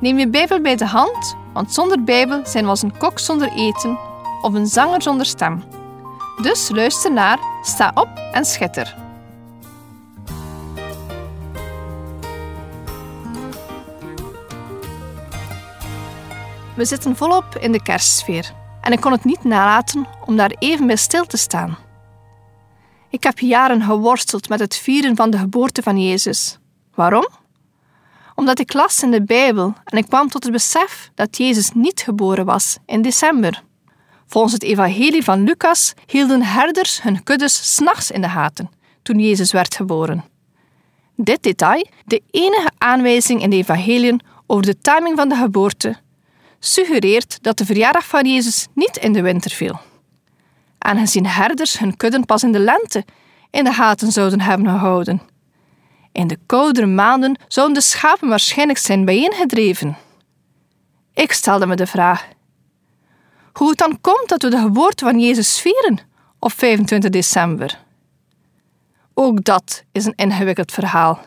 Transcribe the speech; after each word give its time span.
Neem 0.00 0.18
je 0.18 0.28
Bijbel 0.28 0.60
bij 0.60 0.76
de 0.76 0.86
hand, 0.86 1.36
want 1.52 1.72
zonder 1.72 2.04
Bijbel 2.04 2.46
zijn 2.46 2.64
we 2.64 2.70
als 2.70 2.82
een 2.82 2.96
kok 2.96 3.18
zonder 3.18 3.52
eten 3.52 3.98
of 4.42 4.54
een 4.54 4.66
zanger 4.66 5.02
zonder 5.02 5.26
stem. 5.26 5.62
Dus 6.42 6.68
luister 6.68 7.12
naar, 7.12 7.38
sta 7.62 7.90
op 7.94 8.08
en 8.32 8.44
schitter. 8.44 8.96
We 16.76 16.84
zitten 16.84 17.16
volop 17.16 17.56
in 17.56 17.72
de 17.72 17.82
kerstsfeer 17.82 18.52
en 18.80 18.92
ik 18.92 19.00
kon 19.00 19.12
het 19.12 19.24
niet 19.24 19.44
nalaten 19.44 20.06
om 20.26 20.36
daar 20.36 20.52
even 20.58 20.86
bij 20.86 20.96
stil 20.96 21.24
te 21.24 21.36
staan. 21.36 21.78
Ik 23.10 23.22
heb 23.22 23.38
jaren 23.38 23.82
geworsteld 23.82 24.48
met 24.48 24.60
het 24.60 24.76
vieren 24.76 25.16
van 25.16 25.30
de 25.30 25.38
geboorte 25.38 25.82
van 25.82 26.02
Jezus. 26.02 26.58
Waarom? 26.94 27.39
Omdat 28.40 28.58
ik 28.58 28.72
las 28.72 29.02
in 29.02 29.10
de 29.10 29.22
Bijbel 29.22 29.74
en 29.84 29.98
ik 29.98 30.06
kwam 30.06 30.28
tot 30.28 30.42
het 30.42 30.52
besef 30.52 31.10
dat 31.14 31.36
Jezus 31.36 31.70
niet 31.74 32.00
geboren 32.00 32.44
was 32.44 32.78
in 32.86 33.02
december. 33.02 33.62
Volgens 34.26 34.52
het 34.52 34.62
evangelie 34.62 35.24
van 35.24 35.44
Lucas 35.44 35.94
hielden 36.06 36.42
herders 36.42 37.02
hun 37.02 37.22
kuddes 37.22 37.74
s'nachts 37.74 38.10
in 38.10 38.20
de 38.20 38.28
gaten 38.28 38.70
toen 39.02 39.18
Jezus 39.18 39.52
werd 39.52 39.74
geboren. 39.74 40.24
Dit 41.16 41.42
detail, 41.42 41.86
de 42.04 42.22
enige 42.30 42.70
aanwijzing 42.78 43.42
in 43.42 43.50
de 43.50 43.56
evangeliën 43.56 44.20
over 44.46 44.64
de 44.64 44.78
timing 44.78 45.16
van 45.16 45.28
de 45.28 45.34
geboorte, 45.34 45.96
suggereert 46.58 47.42
dat 47.42 47.58
de 47.58 47.64
verjaardag 47.64 48.06
van 48.06 48.26
Jezus 48.26 48.66
niet 48.74 48.96
in 48.96 49.12
de 49.12 49.22
winter 49.22 49.50
viel. 49.50 49.80
Aangezien 50.78 51.26
herders 51.26 51.78
hun 51.78 51.96
kudden 51.96 52.24
pas 52.24 52.42
in 52.42 52.52
de 52.52 52.58
lente 52.58 53.04
in 53.50 53.64
de 53.64 53.72
gaten 53.72 54.12
zouden 54.12 54.40
hebben 54.40 54.66
gehouden. 54.66 55.29
In 56.20 56.26
de 56.26 56.38
koudere 56.46 56.86
maanden 56.86 57.38
zouden 57.48 57.74
de 57.74 57.82
schapen 57.82 58.28
waarschijnlijk 58.28 58.78
zijn 58.78 59.04
bijeengedreven. 59.04 59.96
Ik 61.14 61.32
stelde 61.32 61.66
me 61.66 61.76
de 61.76 61.86
vraag: 61.86 62.28
hoe 63.52 63.68
het 63.68 63.78
dan 63.78 64.00
komt 64.00 64.28
dat 64.28 64.42
we 64.42 64.50
de 64.50 64.58
geboorte 64.58 65.04
van 65.04 65.20
Jezus 65.20 65.60
vieren 65.60 65.98
op 66.38 66.52
25 66.52 67.10
december. 67.10 67.80
Ook 69.14 69.44
dat 69.44 69.84
is 69.92 70.04
een 70.04 70.14
ingewikkeld 70.14 70.72
verhaal. 70.72 71.20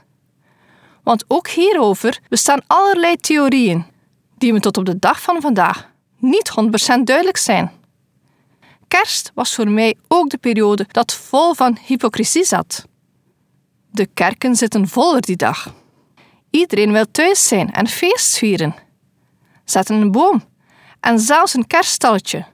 Want 1.04 1.26
ook 1.28 1.48
hierover 1.48 2.20
bestaan 2.30 2.62
allerlei 2.68 3.16
theorieën 3.16 3.86
die 4.38 4.54
me 4.54 4.60
tot 4.60 4.78
op 4.78 4.86
de 4.86 5.00
dag 5.00 5.22
van 5.22 5.42
vandaag 5.42 5.90
niet 6.18 6.52
100% 7.00 7.04
duidelijk 7.04 7.38
zijn. 7.38 7.72
Kerst 8.88 9.32
was 9.34 9.56
voor 9.56 9.70
mij 9.70 9.96
ook 10.08 10.30
de 10.30 10.38
periode 10.38 10.86
dat 10.92 11.14
vol 11.14 11.54
van 11.54 11.78
hypocrisie 11.86 12.44
zat. 12.44 12.92
De 13.94 14.06
kerken 14.06 14.56
zitten 14.56 14.88
voller 14.88 15.22
die 15.22 15.36
dag. 15.36 15.74
Iedereen 16.50 16.92
wil 16.92 17.06
thuis 17.12 17.48
zijn 17.48 17.72
en 17.72 17.88
feest 17.88 18.38
vieren. 18.38 18.76
Zetten 19.66 19.96
een 19.96 20.12
boom 20.12 20.44
en 21.00 21.20
zelfs 21.20 21.54
een 21.54 21.68
kerststalletje, 21.68 22.46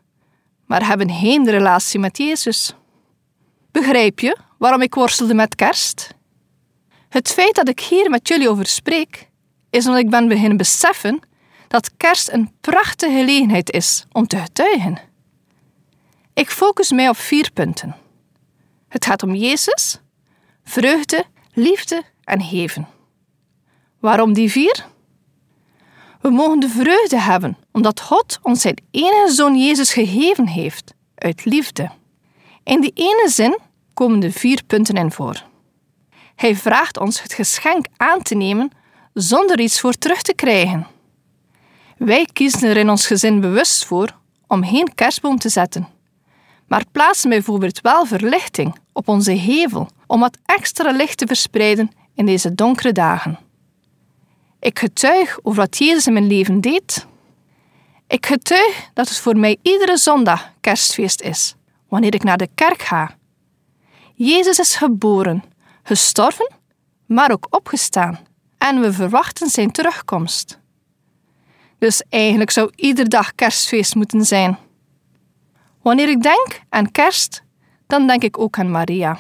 maar 0.66 0.88
hebben 0.88 1.12
geen 1.12 1.50
relatie 1.50 2.00
met 2.00 2.18
Jezus. 2.18 2.76
Begrijp 3.72 4.20
je 4.20 4.38
waarom 4.58 4.82
ik 4.82 4.96
worstelde 4.96 5.34
met 5.34 5.56
kerst? 5.56 6.14
Het 7.10 7.28
feit 7.28 7.56
dat 7.56 7.70
ik 7.70 7.80
hier 7.80 8.10
met 8.10 8.28
jullie 8.28 8.50
over 8.50 8.66
spreek, 8.66 9.30
is 9.70 9.86
omdat 9.86 10.02
ik 10.02 10.10
ben 10.10 10.28
beginnen 10.28 10.58
beseffen 10.58 11.20
dat 11.68 11.98
kerst 11.98 12.30
een 12.30 12.52
prachtige 12.62 13.18
gelegenheid 13.18 13.72
is 13.72 14.06
om 14.12 14.28
te 14.28 14.38
getuigen. 14.38 15.00
Ik 16.34 16.50
focus 16.50 16.92
mij 16.92 17.10
op 17.10 17.18
vier 17.18 17.52
punten. 17.54 17.96
Het 18.88 19.06
gaat 19.06 19.24
om 19.24 19.36
Jezus, 19.36 20.00
vreugde, 20.70 21.24
liefde 21.54 22.04
en 22.24 22.42
geven. 22.42 22.88
Waarom 24.00 24.34
die 24.34 24.52
vier? 24.52 24.86
We 26.22 26.30
mogen 26.30 26.60
de 26.60 26.70
vreugde 26.70 27.20
hebben 27.20 27.58
omdat 27.72 28.02
God 28.02 28.40
ons 28.42 28.62
zijn 28.62 28.84
enige 28.92 29.32
zoon 29.34 29.58
Jezus 29.58 29.94
gegeven 29.94 30.48
heeft, 30.48 30.94
uit 31.16 31.46
liefde. 31.46 31.92
In 32.64 32.82
die 32.82 32.92
ene 32.94 33.30
zin 33.30 33.60
komen 33.94 34.20
de 34.20 34.32
vier 34.32 34.64
punten 34.68 34.96
in 34.96 35.12
voor. 35.12 35.44
Hij 36.36 36.56
vraagt 36.56 36.98
ons 36.98 37.22
het 37.22 37.34
geschenk 37.34 37.86
aan 37.98 38.22
te 38.22 38.36
nemen 38.36 38.72
zonder 39.14 39.60
iets 39.60 39.80
voor 39.80 39.94
terug 39.94 40.22
te 40.22 40.34
krijgen. 40.34 40.88
Wij 41.98 42.28
kiezen 42.34 42.70
er 42.70 42.78
in 42.78 42.90
ons 42.90 43.08
gezin 43.08 43.40
bewust 43.40 43.86
voor 43.86 44.16
om 44.48 44.66
geen 44.66 44.96
kerstboom 44.96 45.38
te 45.38 45.50
zetten, 45.50 45.88
maar 46.68 46.84
plaatsen 46.92 47.30
bijvoorbeeld 47.30 47.82
wel 47.82 48.06
verlichting 48.06 48.76
op 48.94 49.08
onze 49.08 49.32
hevel 49.32 49.90
om 50.10 50.20
wat 50.20 50.38
extra 50.46 50.92
licht 50.92 51.18
te 51.18 51.28
verspreiden 51.28 51.92
in 52.14 52.26
deze 52.26 52.56
donkere 52.56 52.92
dagen. 52.92 53.40
Ik 54.60 54.80
getuig 54.80 55.40
over 55.42 55.62
wat 55.62 55.78
Jezus 55.78 56.08
in 56.08 56.14
mijn 56.14 56.28
leven 56.28 56.62
deed. 56.62 57.08
Ik 58.08 58.26
getuig 58.26 58.90
dat 58.94 59.10
het 59.10 59.18
voor 59.18 59.38
mij 59.38 59.58
iedere 59.62 59.98
zondag 59.98 60.52
kerstfeest 60.60 61.22
is, 61.22 61.56
wanneer 61.88 62.14
ik 62.14 62.24
naar 62.24 62.38
de 62.38 62.50
kerk 62.56 62.82
ga. 62.82 63.16
Jezus 64.14 64.60
is 64.60 64.76
geboren, 64.76 65.44
gestorven, 65.84 66.52
maar 67.06 67.32
ook 67.32 67.48
opgestaan, 67.50 68.20
en 68.58 68.82
we 68.82 68.94
verwachten 68.94 69.50
zijn 69.50 69.72
terugkomst. 69.72 70.60
Dus 71.78 72.04
eigenlijk 72.10 72.52
zou 72.52 72.72
iedere 72.76 73.08
dag 73.08 73.36
kerstfeest 73.36 73.96
moeten 73.96 74.26
zijn. 74.26 74.58
Wanneer 75.82 76.10
ik 76.10 76.22
denk 76.22 76.62
aan 76.70 76.92
kerst, 76.92 77.44
dan 77.88 78.08
denk 78.08 78.24
ik 78.24 78.38
ook 78.40 78.60
aan 78.60 78.72
Maria. 78.72 79.20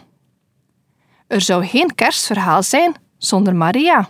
Er 1.30 1.42
zou 1.42 1.66
geen 1.66 1.96
kerstverhaal 1.96 2.64
zijn 2.64 2.96
zonder 3.18 3.56
Maria. 3.56 4.10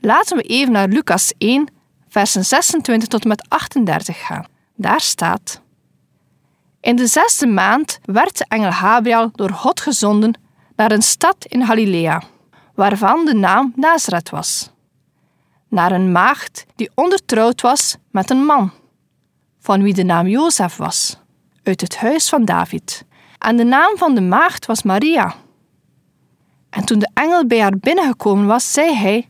Laten 0.00 0.36
we 0.36 0.42
even 0.42 0.72
naar 0.72 0.88
Lucas 0.88 1.32
1, 1.38 1.68
versen 2.08 2.44
26 2.44 3.08
tot 3.08 3.22
en 3.22 3.28
met 3.28 3.46
38 3.48 4.26
gaan. 4.26 4.46
Daar 4.74 5.00
staat: 5.00 5.60
In 6.80 6.96
de 6.96 7.06
zesde 7.06 7.46
maand 7.46 7.98
werd 8.04 8.38
de 8.38 8.44
engel 8.48 8.72
Gabriel 8.72 9.30
door 9.32 9.50
God 9.50 9.80
gezonden 9.80 10.40
naar 10.76 10.92
een 10.92 11.02
stad 11.02 11.36
in 11.44 11.66
Galilea, 11.66 12.22
waarvan 12.74 13.24
de 13.24 13.34
naam 13.34 13.72
Nazareth 13.76 14.30
was. 14.30 14.70
Naar 15.68 15.92
een 15.92 16.12
maagd 16.12 16.66
die 16.76 16.90
ondertrouwd 16.94 17.60
was 17.60 17.96
met 18.10 18.30
een 18.30 18.44
man, 18.44 18.70
van 19.60 19.82
wie 19.82 19.94
de 19.94 20.04
naam 20.04 20.26
Jozef 20.26 20.76
was, 20.76 21.18
uit 21.62 21.80
het 21.80 21.96
huis 21.96 22.28
van 22.28 22.44
David. 22.44 23.04
En 23.38 23.56
de 23.56 23.64
naam 23.64 23.96
van 23.96 24.14
de 24.14 24.20
maagd 24.20 24.66
was 24.66 24.82
Maria. 24.82 25.34
En 26.70 26.84
toen 26.84 26.98
de 26.98 27.10
engel 27.14 27.46
bij 27.46 27.60
haar 27.60 27.78
binnengekomen 27.78 28.46
was, 28.46 28.72
zei 28.72 28.94
hij: 28.94 29.28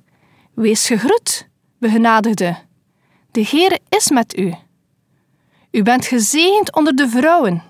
Wees 0.54 0.86
gegroet, 0.86 1.48
begenadigde. 1.78 2.56
De 3.30 3.46
Heere 3.50 3.80
is 3.88 4.10
met 4.10 4.38
u. 4.38 4.54
U 5.70 5.82
bent 5.82 6.06
gezegend 6.06 6.74
onder 6.74 6.96
de 6.96 7.08
vrouwen. 7.08 7.62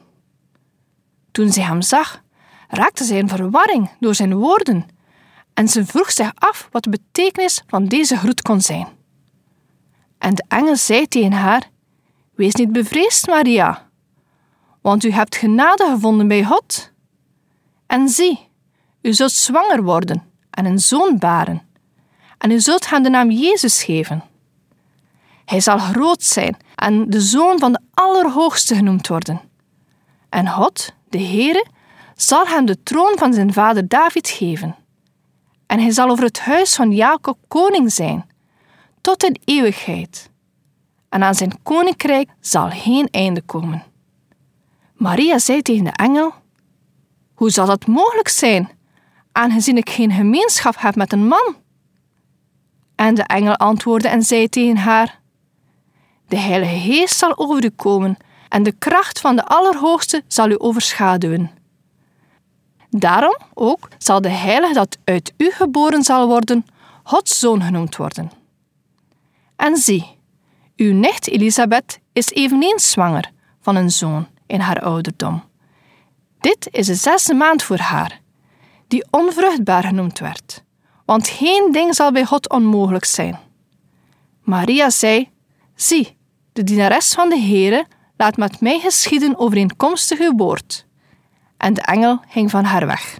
Toen 1.30 1.52
zij 1.52 1.62
hem 1.62 1.82
zag, 1.82 2.22
raakte 2.68 3.04
zij 3.04 3.18
in 3.18 3.28
verwarring 3.28 3.90
door 4.00 4.14
zijn 4.14 4.34
woorden 4.34 4.86
en 5.58 5.69
ze 5.69 5.87
vroeg 5.87 6.10
zich 6.10 6.32
af 6.34 6.69
wat 6.70 6.82
de 6.82 6.90
betekenis 6.90 7.62
van 7.66 7.84
deze 7.84 8.16
groet 8.16 8.43
kon 8.43 8.60
zijn. 8.60 8.88
En 10.19 10.34
de 10.34 10.44
engel 10.48 10.76
zei 10.76 11.06
tegen 11.06 11.32
haar: 11.32 11.70
Wees 12.34 12.54
niet 12.54 12.72
bevreesd, 12.72 13.26
Maria, 13.26 13.88
want 14.81 15.04
u 15.04 15.10
hebt 15.10 15.37
genade 15.37 15.84
gevonden 15.84 16.28
bij 16.28 16.44
God. 16.44 16.93
En 17.87 18.08
zie, 18.08 18.47
u 19.08 19.12
zult 19.12 19.32
zwanger 19.32 19.82
worden 19.82 20.22
en 20.50 20.64
een 20.64 20.78
zoon 20.78 21.19
baren 21.19 21.62
en 22.38 22.50
u 22.50 22.60
zult 22.60 22.90
hem 22.90 23.02
de 23.02 23.10
naam 23.10 23.31
Jezus 23.31 23.82
geven. 23.82 24.25
Hij 25.44 25.60
zal 25.60 25.78
groot 25.78 26.22
zijn 26.22 26.56
en 26.75 27.10
de 27.10 27.20
zoon 27.20 27.58
van 27.58 27.72
de 27.72 27.81
Allerhoogste 27.94 28.75
genoemd 28.75 29.08
worden. 29.08 29.40
En 30.28 30.49
God, 30.49 30.93
de 31.08 31.19
Heere, 31.19 31.66
zal 32.16 32.46
hem 32.46 32.66
de 32.66 32.82
troon 32.82 33.19
van 33.19 33.32
zijn 33.32 33.52
vader 33.52 33.88
David 33.88 34.28
geven. 34.28 34.76
En 35.66 35.81
hij 35.81 35.90
zal 35.90 36.10
over 36.10 36.25
het 36.25 36.40
huis 36.40 36.75
van 36.75 36.93
Jacob 36.93 37.38
koning 37.49 37.93
zijn, 37.93 38.26
tot 39.00 39.22
in 39.22 39.40
eeuwigheid. 39.44 40.31
En 41.08 41.22
aan 41.22 41.34
zijn 41.34 41.62
koninkrijk 41.62 42.31
zal 42.40 42.70
geen 42.70 43.08
einde 43.10 43.43
komen. 43.43 43.82
Maria 44.94 45.38
zei 45.38 45.62
tegen 45.62 45.84
de 45.84 45.90
engel: 45.90 46.34
Hoe 47.34 47.50
zal 47.50 47.66
dat 47.66 47.87
mogelijk 47.87 48.28
zijn, 48.28 48.77
aangezien 49.38 49.76
ik 49.76 49.90
geen 49.90 50.12
gemeenschap 50.12 50.75
heb 50.79 50.96
met 50.96 51.12
een 51.12 51.26
man? 51.26 51.56
En 52.94 53.14
de 53.14 53.23
engel 53.23 53.56
antwoordde 53.56 54.08
en 54.08 54.23
zei 54.23 54.49
tegen 54.49 54.76
haar: 54.76 55.20
De 56.29 56.37
Heilige 56.37 56.79
Geest 56.79 57.19
zal 57.19 57.38
over 57.38 57.64
u 57.64 57.70
komen 57.70 58.17
en 58.49 58.62
de 58.62 58.73
kracht 58.73 59.20
van 59.20 59.37
de 59.37 59.44
Allerhoogste 59.44 60.23
zal 60.26 60.50
u 60.50 60.55
overschaduwen. 60.58 61.50
Daarom 62.90 63.37
ook 63.55 63.88
zal 63.99 64.20
de 64.20 64.29
Heilige 64.29 64.75
dat 64.75 64.99
uit 65.05 65.32
u 65.37 65.50
geboren 65.50 66.02
zal 66.02 66.26
worden, 66.26 66.67
Gods 67.02 67.38
zoon 67.38 67.62
genoemd 67.62 67.96
worden. 67.96 68.31
En 69.56 69.76
zie, 69.76 70.19
uw 70.76 70.94
nicht 70.94 71.29
Elisabeth 71.29 71.99
is 72.12 72.31
eveneens 72.31 72.91
zwanger 72.91 73.31
van 73.61 73.76
een 73.76 73.91
zoon 73.91 74.26
in 74.46 74.61
haar 74.61 74.81
ouderdom. 74.81 75.43
Dit 76.41 76.69
is 76.70 76.87
de 76.87 76.94
zesde 76.94 77.34
maand 77.34 77.62
voor 77.62 77.79
haar, 77.79 78.20
die 78.88 79.06
onvruchtbaar 79.11 79.82
genoemd 79.82 80.19
werd, 80.19 80.62
want 81.05 81.29
geen 81.29 81.73
ding 81.73 81.94
zal 81.94 82.12
bij 82.12 82.25
God 82.25 82.50
onmogelijk 82.50 83.05
zijn. 83.05 83.38
Maria 84.43 84.90
zei: 84.90 85.31
Zie, 85.75 86.17
de 86.52 86.64
dienares 86.64 87.12
van 87.12 87.29
de 87.29 87.38
Heere 87.38 87.87
laat 88.17 88.37
met 88.37 88.61
mij 88.61 88.79
geschieden 88.79 89.38
overeenkomstig 89.38 90.19
uw 90.19 90.37
woord. 90.37 90.87
En 91.56 91.75
de 91.75 91.81
engel 91.82 92.20
ging 92.29 92.50
van 92.50 92.64
haar 92.64 92.87
weg. 92.87 93.19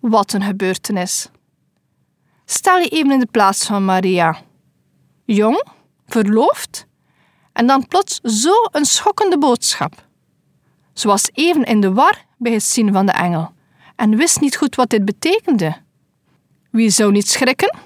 Wat 0.00 0.32
een 0.32 0.42
gebeurtenis! 0.42 1.28
Stel 2.44 2.78
je 2.78 2.88
even 2.88 3.10
in 3.10 3.18
de 3.18 3.28
plaats 3.30 3.66
van 3.66 3.84
Maria. 3.84 4.36
Jong, 5.24 5.64
verloofd, 6.06 6.86
en 7.52 7.66
dan 7.66 7.86
plots 7.86 8.20
zo 8.20 8.52
een 8.70 8.84
schokkende 8.84 9.38
boodschap. 9.38 10.06
Ze 10.92 11.08
was 11.08 11.28
even 11.32 11.64
in 11.64 11.80
de 11.80 11.92
war 11.92 12.24
bij 12.38 12.52
het 12.52 12.62
zien 12.62 12.92
van 12.92 13.06
de 13.06 13.12
engel 13.12 13.56
en 13.98 14.16
wist 14.16 14.40
niet 14.40 14.56
goed 14.56 14.74
wat 14.74 14.90
dit 14.90 15.04
betekende. 15.04 15.76
Wie 16.70 16.90
zou 16.90 17.12
niet 17.12 17.28
schrikken? 17.28 17.76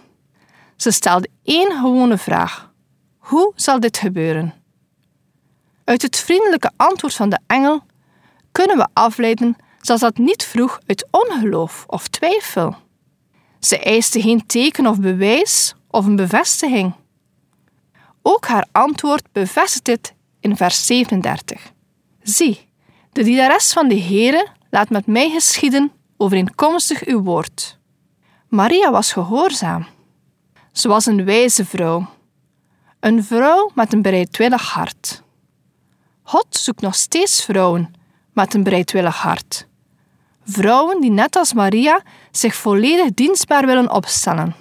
Ze 0.76 0.90
stelde 0.90 1.28
één 1.42 1.70
gewone 1.70 2.18
vraag: 2.18 2.72
Hoe 3.18 3.52
zal 3.56 3.80
dit 3.80 3.98
gebeuren? 3.98 4.54
Uit 5.84 6.02
het 6.02 6.16
vriendelijke 6.16 6.70
antwoord 6.76 7.14
van 7.14 7.28
de 7.28 7.38
engel 7.46 7.82
kunnen 8.52 8.76
we 8.76 8.88
afleiden 8.92 9.56
dat 9.80 10.00
dat 10.00 10.16
niet 10.16 10.44
vroeg 10.44 10.80
uit 10.86 11.06
ongeloof 11.10 11.84
of 11.86 12.08
twijfel. 12.08 12.76
Ze 13.60 13.78
eiste 13.78 14.20
geen 14.20 14.46
teken 14.46 14.86
of 14.86 15.00
bewijs 15.00 15.74
of 15.90 16.06
een 16.06 16.16
bevestiging. 16.16 16.94
Ook 18.22 18.46
haar 18.46 18.66
antwoord 18.72 19.32
bevestigt 19.32 19.84
dit 19.84 20.14
in 20.40 20.56
vers 20.56 20.86
37. 20.86 21.72
Zie, 22.22 22.68
de 23.12 23.22
dienares 23.22 23.72
van 23.72 23.88
de 23.88 24.00
Heere 24.00 24.48
laat 24.70 24.90
met 24.90 25.06
mij 25.06 25.30
geschieden 25.30 25.92
overeenkomstig 26.22 27.04
uw 27.04 27.22
woord. 27.22 27.78
Maria 28.48 28.90
was 28.90 29.12
gehoorzaam. 29.12 29.86
Ze 30.72 30.88
was 30.88 31.06
een 31.06 31.24
wijze 31.24 31.64
vrouw, 31.64 32.06
een 33.00 33.24
vrouw 33.24 33.70
met 33.74 33.92
een 33.92 34.02
bereidwillig 34.02 34.62
hart. 34.62 35.22
God 36.22 36.46
zoekt 36.50 36.80
nog 36.80 36.94
steeds 36.94 37.44
vrouwen 37.44 37.94
met 38.32 38.54
een 38.54 38.62
bereidwillig 38.62 39.16
hart. 39.16 39.66
Vrouwen 40.44 41.00
die 41.00 41.10
net 41.10 41.36
als 41.36 41.52
Maria 41.52 42.02
zich 42.30 42.54
volledig 42.54 43.14
dienstbaar 43.14 43.66
willen 43.66 43.90
opstellen. 43.90 44.54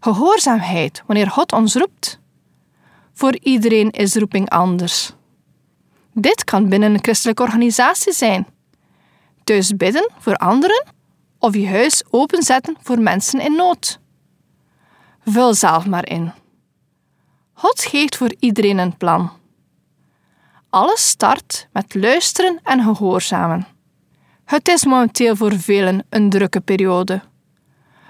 Gehoorzaamheid 0.00 1.02
wanneer 1.06 1.30
God 1.30 1.52
ons 1.52 1.74
roept. 1.74 2.20
Voor 3.12 3.36
iedereen 3.42 3.90
is 3.90 4.14
roeping 4.14 4.50
anders. 4.50 5.12
Dit 6.12 6.44
kan 6.44 6.68
binnen 6.68 6.94
een 6.94 7.02
christelijke 7.02 7.42
organisatie 7.42 8.12
zijn. 8.12 8.46
Thuis 9.44 9.76
bidden 9.76 10.10
voor 10.18 10.34
anderen 10.36 10.84
of 11.38 11.54
je 11.54 11.68
huis 11.68 12.02
openzetten 12.10 12.76
voor 12.80 13.00
mensen 13.00 13.40
in 13.40 13.56
nood. 13.56 14.00
Vul 15.24 15.54
zelf 15.54 15.86
maar 15.86 16.08
in. 16.08 16.32
God 17.52 17.84
geeft 17.84 18.16
voor 18.16 18.34
iedereen 18.38 18.78
een 18.78 18.96
plan. 18.96 19.30
Alles 20.70 21.08
start 21.08 21.68
met 21.72 21.94
luisteren 21.94 22.60
en 22.62 22.82
gehoorzamen. 22.82 23.66
Het 24.44 24.68
is 24.68 24.84
momenteel 24.84 25.36
voor 25.36 25.58
velen 25.58 26.06
een 26.08 26.30
drukke 26.30 26.60
periode. 26.60 27.22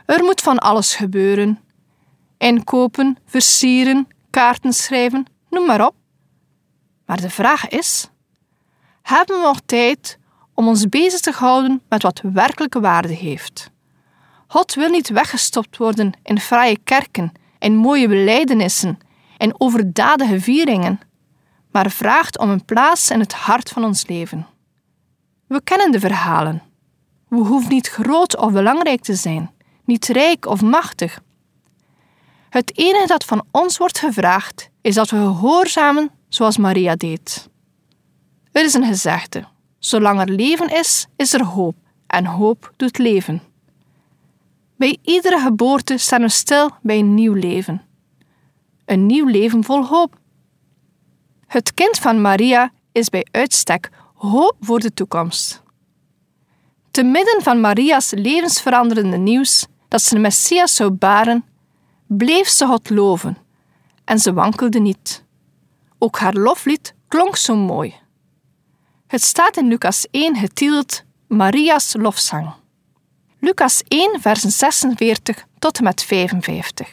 Er 0.07 0.25
moet 0.25 0.41
van 0.41 0.59
alles 0.59 0.95
gebeuren: 0.95 1.61
inkopen, 2.39 3.19
versieren, 3.27 4.09
kaarten 4.31 4.73
schrijven, 4.73 5.27
noem 5.51 5.67
maar 5.67 5.87
op. 5.87 5.95
Maar 7.07 7.21
de 7.21 7.31
vraag 7.31 7.69
is: 7.69 8.11
hebben 9.03 9.37
we 9.37 9.43
nog 9.43 9.61
tijd 9.67 10.19
om 10.55 10.69
ons 10.69 10.89
bezig 10.89 11.21
te 11.21 11.31
houden 11.31 11.83
met 11.89 12.03
wat 12.03 12.23
werkelijke 12.33 12.81
waarde 12.81 13.15
heeft? 13.15 13.71
God 14.47 14.75
wil 14.75 14.89
niet 14.89 15.09
weggestopt 15.09 15.77
worden 15.77 16.13
in 16.23 16.41
fraaie 16.41 16.79
kerken, 16.85 17.33
in 17.59 17.77
mooie 17.77 18.09
belijdenissen, 18.09 18.99
in 19.39 19.55
overdadige 19.59 20.41
vieringen 20.41 21.01
maar 21.73 21.91
vraagt 21.91 22.39
om 22.39 22.51
een 22.51 22.65
plaats 22.65 23.11
in 23.11 23.21
het 23.21 23.33
hart 23.33 23.69
van 23.69 23.85
ons 23.85 24.07
leven. 24.07 24.47
We 25.47 25.61
kennen 25.65 25.91
de 25.91 26.01
verhalen. 26.01 26.63
We 27.29 27.37
hoeven 27.37 27.69
niet 27.69 27.89
groot 27.89 28.37
of 28.37 28.53
belangrijk 28.53 29.03
te 29.03 29.15
zijn, 29.15 29.51
niet 29.85 30.07
rijk 30.07 30.47
of 30.47 30.63
machtig. 30.63 31.21
Het 32.49 32.79
enige 32.79 33.07
dat 33.07 33.25
van 33.25 33.45
ons 33.51 33.79
wordt 33.79 33.99
gevraagd 33.99 34.71
is 34.81 34.95
dat 34.95 35.11
we 35.11 35.17
gehoorzamen 35.17 36.11
zoals 36.29 36.57
Maria 36.57 36.97
deed. 36.97 37.49
Er 38.53 38.65
is 38.65 38.75
een 38.75 38.85
gezegde: 38.85 39.45
zolang 39.85 40.21
er 40.21 40.31
leven 40.31 40.69
is, 40.69 41.07
is 41.17 41.33
er 41.33 41.45
hoop, 41.45 41.77
en 42.07 42.27
hoop 42.27 42.73
doet 42.77 42.99
leven. 42.99 43.43
Bij 44.77 44.99
iedere 45.03 45.39
geboorte 45.39 45.97
staan 45.97 46.21
we 46.21 46.29
stil 46.29 46.71
bij 46.83 46.99
een 46.99 47.15
nieuw 47.15 47.33
leven. 47.35 47.83
Een 48.85 49.07
nieuw 49.07 49.27
leven 49.27 49.65
vol 49.65 49.87
hoop. 49.87 50.19
Het 51.47 51.75
kind 51.75 51.99
van 51.99 52.21
Maria 52.21 52.73
is 52.93 53.09
bij 53.09 53.27
uitstek 53.31 53.91
hoop 54.15 54.57
voor 54.61 54.81
de 54.81 54.95
toekomst. 54.95 55.63
Te 56.91 57.03
midden 57.03 57.43
van 57.43 57.61
Maria's 57.61 58.11
levensveranderende 58.11 59.17
nieuws 59.17 59.67
dat 59.89 60.03
ze 60.03 60.15
de 60.15 60.21
Messias 60.21 60.75
zou 60.75 60.91
baren, 60.91 61.45
bleef 62.07 62.49
ze 62.49 62.67
God 62.67 62.91
loven 62.91 63.37
en 64.05 64.19
ze 64.19 64.33
wankelde 64.33 64.81
niet. 64.81 65.25
Ook 65.99 66.19
haar 66.19 66.35
loflied 66.35 66.95
klonk 67.09 67.37
zo 67.37 67.57
mooi. 67.57 68.02
Het 69.13 69.23
staat 69.23 69.57
in 69.57 69.69
Lucas 69.69 70.07
1 70.11 70.37
getiteld 70.37 71.05
Maria's 71.27 71.95
lofzang. 71.99 72.53
Lucas 73.39 73.83
1, 73.89 74.21
versen 74.21 74.51
46 74.51 75.47
tot 75.59 75.79
en 75.79 75.85
met 75.85 76.03
55. 76.03 76.89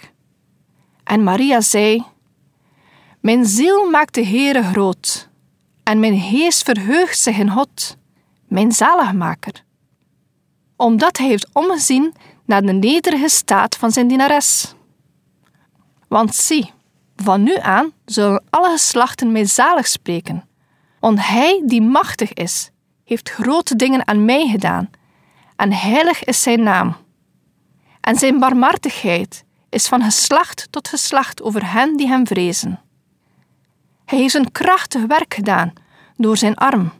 En 1.03 1.23
Maria 1.23 1.61
zei: 1.61 2.05
mijn 3.19 3.45
ziel 3.45 3.89
maakt 3.89 4.13
de 4.13 4.25
Heere 4.25 4.63
groot, 4.63 5.29
en 5.83 5.99
mijn 5.99 6.19
geest 6.19 6.63
verheugt 6.63 7.19
zich 7.19 7.37
in 7.37 7.49
God, 7.49 7.97
mijn 8.47 8.71
zaligmaker. 8.71 9.63
Omdat 10.75 11.17
hij 11.17 11.27
heeft 11.27 11.49
omgezien 11.53 12.13
naar 12.45 12.61
de 12.61 12.73
nederige 12.73 13.29
staat 13.29 13.75
van 13.75 13.91
zijn 13.91 14.07
dienares. 14.07 14.73
Want 16.07 16.35
zie, 16.35 16.71
van 17.15 17.43
nu 17.43 17.57
aan 17.57 17.91
zullen 18.05 18.43
alle 18.49 18.69
geslachten 18.69 19.31
mij 19.31 19.45
zalig 19.45 19.87
spreken, 19.87 20.48
want 20.99 21.27
hij 21.27 21.63
die 21.65 21.81
machtig 21.81 22.33
is, 22.33 22.71
heeft 23.03 23.29
grote 23.29 23.75
dingen 23.75 24.07
aan 24.07 24.25
mij 24.25 24.47
gedaan, 24.47 24.89
en 25.55 25.73
heilig 25.73 26.23
is 26.23 26.41
zijn 26.41 26.63
naam. 26.63 26.95
En 28.01 28.15
zijn 28.15 28.39
barmhartigheid 28.39 29.43
is 29.69 29.87
van 29.87 30.01
geslacht 30.01 30.67
tot 30.69 30.87
geslacht 30.87 31.41
over 31.41 31.71
hen 31.71 31.97
die 31.97 32.07
hem 32.07 32.27
vrezen. 32.27 32.79
Hij 34.05 34.19
heeft 34.19 34.33
een 34.33 34.51
krachtig 34.51 35.05
werk 35.05 35.33
gedaan 35.33 35.73
door 36.17 36.37
zijn 36.37 36.55
arm. 36.55 36.91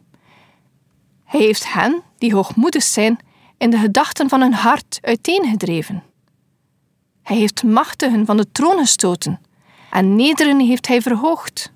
Hij 1.26 1.40
heeft 1.40 1.74
hen, 1.74 2.02
die 2.18 2.34
hoogmoedig 2.34 2.84
zijn, 2.84 3.20
in 3.58 3.70
de 3.70 3.78
gedachten 3.78 4.30
van 4.30 4.42
hun 4.42 4.54
hart 4.54 5.00
uiteengedreven. 5.02 6.04
Hij 7.24 7.38
heeft 7.38 7.64
machtigen 7.64 8.26
van 8.26 8.38
de 8.38 8.52
troon 8.52 8.78
gestoten 8.78 9.42
en 9.92 10.16
nederen 10.16 10.60
heeft 10.60 10.88
hij 10.88 11.02
verhoogd. 11.02 11.72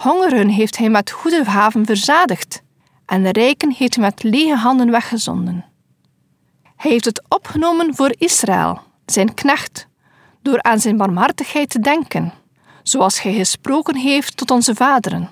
Hongeren 0.00 0.48
heeft 0.48 0.76
hij 0.76 0.88
met 0.88 1.10
goede 1.10 1.44
haven 1.44 1.86
verzadigd 1.86 2.62
en 3.06 3.22
de 3.22 3.32
rijken 3.32 3.72
heeft 3.72 3.94
hij 3.94 4.04
met 4.04 4.22
lege 4.22 4.56
handen 4.56 4.90
weggezonden. 4.90 5.64
Hij 6.76 6.90
heeft 6.90 7.04
het 7.04 7.22
opgenomen 7.28 7.94
voor 7.94 8.14
Israël, 8.18 8.80
zijn 9.06 9.34
knecht, 9.34 9.86
door 10.42 10.62
aan 10.62 10.80
zijn 10.80 10.96
barmhartigheid 10.96 11.70
te 11.70 11.78
denken 11.78 12.32
zoals 12.82 13.22
hij 13.22 13.32
gesproken 13.32 13.96
heeft 13.96 14.36
tot 14.36 14.50
onze 14.50 14.74
vaderen, 14.74 15.28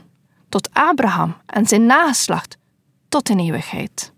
tot 0.49 0.69
Abraham 0.73 1.37
en 1.47 1.67
zijn 1.67 1.87
nageslacht, 1.87 2.57
tot 3.09 3.29
in 3.29 3.39
eeuwigheid. 3.39 4.13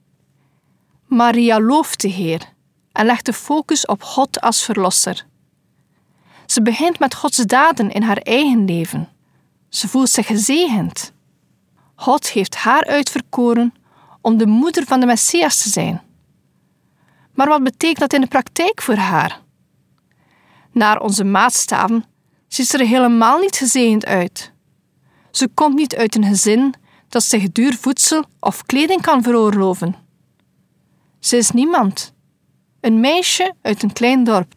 Maria 1.06 1.60
looft 1.60 2.00
de 2.00 2.08
Heer 2.08 2.52
en 2.92 3.06
legt 3.06 3.26
de 3.26 3.32
focus 3.32 3.86
op 3.86 4.02
God 4.02 4.40
als 4.40 4.64
Verlosser. 4.64 5.26
Ze 6.46 6.62
begint 6.62 6.98
met 6.98 7.14
Gods 7.14 7.36
daden 7.36 7.90
in 7.90 8.02
haar 8.02 8.16
eigen 8.16 8.64
leven. 8.64 9.08
Ze 9.70 9.88
voelt 9.88 10.10
zich 10.10 10.26
gezegend. 10.26 11.12
God 11.94 12.28
heeft 12.28 12.54
haar 12.54 12.86
uitverkoren 12.86 13.74
om 14.20 14.36
de 14.36 14.46
moeder 14.46 14.84
van 14.86 15.00
de 15.00 15.06
Messias 15.06 15.62
te 15.62 15.68
zijn. 15.68 16.02
Maar 17.34 17.48
wat 17.48 17.62
betekent 17.62 17.98
dat 17.98 18.12
in 18.12 18.20
de 18.20 18.26
praktijk 18.26 18.82
voor 18.82 18.94
haar? 18.94 19.40
Naar 20.72 21.00
onze 21.00 21.24
maatstaven 21.24 22.04
ziet 22.48 22.66
ze 22.66 22.78
er 22.78 22.86
helemaal 22.86 23.38
niet 23.38 23.56
gezegend 23.56 24.06
uit. 24.06 24.52
Ze 25.30 25.48
komt 25.48 25.74
niet 25.74 25.96
uit 25.96 26.14
een 26.14 26.24
gezin 26.24 26.74
dat 27.08 27.22
zich 27.22 27.52
duur 27.52 27.74
voedsel 27.74 28.24
of 28.40 28.62
kleding 28.62 29.00
kan 29.00 29.22
veroorloven. 29.22 29.94
Ze 31.20 31.36
is 31.36 31.50
niemand, 31.50 32.14
een 32.80 33.00
meisje 33.00 33.54
uit 33.62 33.82
een 33.82 33.92
klein 33.92 34.24
dorp. 34.24 34.54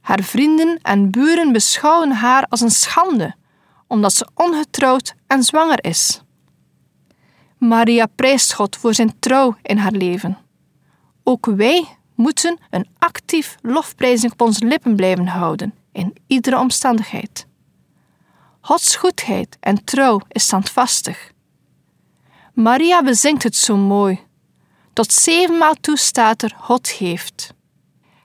Haar 0.00 0.22
vrienden 0.22 0.78
en 0.82 1.10
buren 1.10 1.52
beschouwen 1.52 2.12
haar 2.12 2.46
als 2.48 2.60
een 2.60 2.70
schande, 2.70 3.34
omdat 3.88 4.12
ze 4.12 4.28
ongetrouwd 4.34 5.14
en 5.26 5.42
zwanger 5.42 5.84
is. 5.84 6.22
Maria 7.58 8.06
prijst 8.06 8.54
God 8.54 8.76
voor 8.76 8.94
zijn 8.94 9.18
trouw 9.18 9.56
in 9.62 9.76
haar 9.76 9.92
leven. 9.92 10.38
Ook 11.22 11.46
wij 11.46 11.88
moeten 12.14 12.58
een 12.70 12.88
actief 12.98 13.56
lofprijzing 13.62 14.32
op 14.32 14.40
onze 14.40 14.66
lippen 14.66 14.96
blijven 14.96 15.26
houden, 15.26 15.74
in 15.92 16.14
iedere 16.26 16.58
omstandigheid. 16.58 17.46
Gods 18.60 18.96
goedheid 18.96 19.56
en 19.60 19.84
trouw 19.84 20.20
is 20.28 20.42
standvastig. 20.42 21.32
Maria 22.54 23.02
bezingt 23.02 23.42
het 23.42 23.56
zo 23.56 23.76
mooi. 23.76 24.20
Tot 24.92 25.12
zevenmaal 25.12 25.74
toe 25.80 25.96
staat 25.96 26.42
er 26.42 26.54
God 26.58 26.90
heeft. 26.90 27.54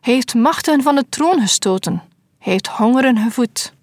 Hij 0.02 0.14
heeft 0.14 0.34
machten 0.34 0.82
van 0.82 0.96
de 0.96 1.06
troon 1.10 1.40
gestoten. 1.40 1.94
Hij 2.40 2.52
heeft 2.52 2.68
hongeren 2.68 3.18
gevoed. 3.18 3.74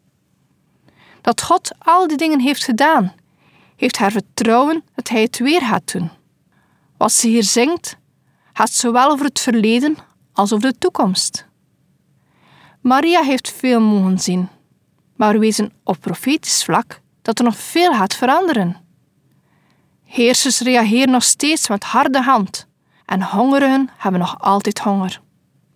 Dat 1.21 1.43
God 1.43 1.71
al 1.79 2.09
die 2.09 2.17
dingen 2.17 2.41
heeft 2.41 2.65
gedaan, 2.65 3.15
heeft 3.77 3.99
haar 3.99 4.11
vertrouwen 4.13 4.85
dat 4.95 5.09
hij 5.09 5.23
het 5.23 5.39
weer 5.39 5.61
gaat 5.63 5.93
doen. 5.93 6.11
Wat 6.97 7.13
ze 7.13 7.29
hier 7.29 7.45
zingt, 7.45 7.97
gaat 8.53 8.71
zowel 8.71 9.11
over 9.11 9.25
het 9.25 9.41
verleden 9.41 9.97
als 10.33 10.53
over 10.53 10.71
de 10.71 10.79
toekomst. 10.79 11.49
Maria 12.81 13.23
heeft 13.23 13.53
veel 13.53 13.81
mogen 13.81 14.19
zien, 14.19 14.49
maar 15.17 15.33
we 15.33 15.39
weten 15.39 15.73
op 15.85 15.97
profetisch 16.01 16.65
vlak 16.65 17.01
dat 17.23 17.39
er 17.39 17.45
nog 17.45 17.57
veel 17.57 17.93
gaat 17.93 18.15
veranderen. 18.15 18.77
Heersers 20.05 20.61
reageren 20.61 21.11
nog 21.11 21.23
steeds 21.23 21.69
met 21.69 21.85
harde 21.85 22.23
hand 22.23 22.67
en 23.07 23.23
hongerigen 23.23 23.91
hebben 23.97 24.21
nog 24.21 24.41
altijd 24.41 24.79
honger. 24.79 25.21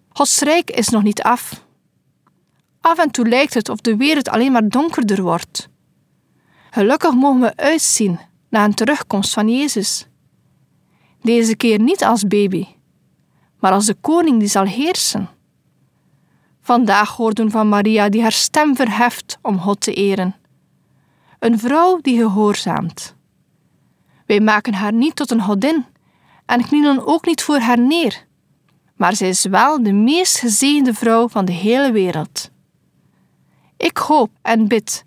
Gods 0.08 0.40
rijk 0.40 0.70
is 0.70 0.88
nog 0.88 1.02
niet 1.02 1.22
af. 1.22 1.64
Af 2.84 2.98
en 2.98 3.10
toe 3.10 3.28
lijkt 3.28 3.54
het 3.54 3.68
of 3.68 3.80
de 3.80 3.96
wereld 3.96 4.28
alleen 4.28 4.52
maar 4.52 4.68
donkerder 4.68 5.22
wordt. 5.22 5.68
Gelukkig 6.70 7.14
mogen 7.14 7.40
we 7.40 7.56
uitzien 7.56 8.18
naar 8.48 8.64
een 8.64 8.74
terugkomst 8.74 9.32
van 9.32 9.48
Jezus. 9.48 10.06
Deze 11.20 11.56
keer 11.56 11.80
niet 11.80 12.04
als 12.04 12.26
baby, 12.26 12.66
maar 13.60 13.72
als 13.72 13.86
de 13.86 13.94
koning 13.94 14.38
die 14.38 14.48
zal 14.48 14.64
heersen. 14.64 15.28
Vandaag 16.60 17.16
hoorden 17.16 17.50
van 17.50 17.68
Maria 17.68 18.08
die 18.08 18.22
haar 18.22 18.32
stem 18.32 18.76
verheft 18.76 19.38
om 19.42 19.58
God 19.58 19.80
te 19.80 19.94
eren. 19.94 20.34
Een 21.38 21.58
vrouw 21.58 21.98
die 22.00 22.18
gehoorzaamt. 22.18 23.14
Wij 24.26 24.40
maken 24.40 24.74
haar 24.74 24.92
niet 24.92 25.16
tot 25.16 25.30
een 25.30 25.42
godin 25.42 25.84
en 26.46 26.66
knielen 26.66 27.06
ook 27.06 27.26
niet 27.26 27.42
voor 27.42 27.58
haar 27.58 27.78
neer, 27.78 28.26
maar 28.96 29.16
zij 29.16 29.28
is 29.28 29.44
wel 29.44 29.82
de 29.82 29.92
meest 29.92 30.38
gezegende 30.38 30.94
vrouw 30.94 31.28
van 31.28 31.44
de 31.44 31.52
hele 31.52 31.92
wereld. 31.92 32.52
Ik 33.84 33.96
hoop 33.96 34.30
en 34.42 34.68
bid 34.68 35.04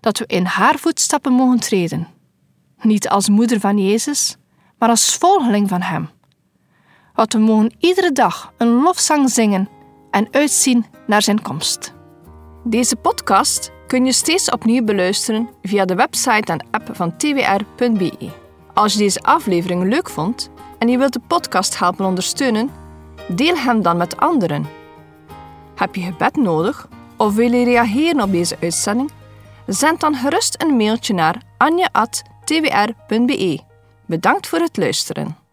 dat 0.00 0.18
we 0.18 0.24
in 0.26 0.44
haar 0.44 0.78
voetstappen 0.78 1.32
mogen 1.32 1.60
treden, 1.60 2.08
niet 2.80 3.08
als 3.08 3.28
moeder 3.28 3.60
van 3.60 3.78
Jezus, 3.78 4.36
maar 4.78 4.88
als 4.88 5.16
volgeling 5.16 5.68
van 5.68 5.82
Hem. 5.82 6.08
Wat 7.14 7.32
we 7.32 7.38
mogen 7.38 7.74
iedere 7.78 8.12
dag 8.12 8.52
een 8.56 8.68
lofzang 8.68 9.30
zingen 9.30 9.68
en 10.10 10.28
uitzien 10.30 10.86
naar 11.06 11.22
Zijn 11.22 11.42
komst. 11.42 11.94
Deze 12.64 12.96
podcast 12.96 13.70
kun 13.86 14.04
je 14.04 14.12
steeds 14.12 14.50
opnieuw 14.50 14.84
beluisteren 14.84 15.48
via 15.62 15.84
de 15.84 15.94
website 15.94 16.52
en 16.52 16.66
app 16.70 16.88
van 16.92 17.16
twr.be. 17.16 18.30
Als 18.74 18.92
je 18.92 18.98
deze 18.98 19.20
aflevering 19.20 19.82
leuk 19.82 20.10
vond 20.10 20.50
en 20.78 20.88
je 20.88 20.98
wilt 20.98 21.12
de 21.12 21.20
podcast 21.26 21.78
helpen 21.78 22.04
ondersteunen, 22.06 22.70
deel 23.28 23.56
hem 23.56 23.82
dan 23.82 23.96
met 23.96 24.16
anderen. 24.16 24.66
Heb 25.74 25.94
je 25.94 26.02
gebed 26.02 26.36
nodig 26.36 26.88
of 27.16 27.34
wil 27.34 27.52
je 27.52 27.64
reageren 27.64 28.22
op 28.22 28.32
deze 28.32 28.56
uitzending? 28.60 29.10
Zend 29.66 30.00
dan 30.00 30.14
gerust 30.14 30.62
een 30.62 30.76
mailtje 30.76 31.14
naar 31.14 31.42
anje.twr.be. 31.56 32.14
Bedankt 34.06 34.46
voor 34.46 34.58
het 34.58 34.76
luisteren. 34.76 35.45